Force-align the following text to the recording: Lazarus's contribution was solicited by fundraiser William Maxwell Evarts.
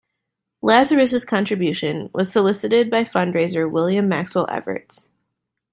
Lazarus's 0.63 1.23
contribution 1.25 2.09
was 2.11 2.31
solicited 2.31 2.89
by 2.89 3.03
fundraiser 3.03 3.69
William 3.69 4.09
Maxwell 4.09 4.47
Evarts. 4.47 5.09